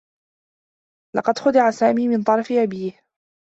لقد 1.15 1.39
خُدع 1.39 1.69
سامي 1.71 2.07
من 2.07 2.23
طرف 2.23 2.51
أبيه. 2.51 3.01